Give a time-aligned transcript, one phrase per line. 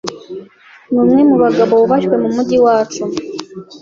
[0.91, 3.03] numwe mubagabo bubashywe mumujyi wacu.